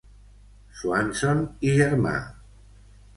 [0.79, 2.15] Swanson i germà.